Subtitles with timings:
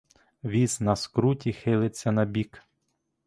[0.43, 2.63] Віз на скруті хилиться набік.